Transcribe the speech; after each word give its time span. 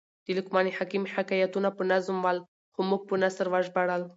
د 0.25 0.27
لقمان 0.37 0.65
حکم 0.77 1.03
حکایتونه 1.13 1.69
په 1.77 1.83
نظم 1.91 2.17
ول؛ 2.21 2.37
خو 2.73 2.79
موږ 2.89 3.01
په 3.09 3.15
نثر 3.23 3.45
وژباړل. 3.49 4.03